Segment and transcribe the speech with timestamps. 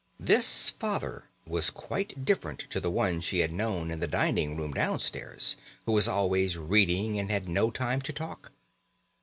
[0.19, 4.73] This father was quite different to the one she had known in the dining room
[4.73, 8.51] downstairs, who was always reading and had no time to talk.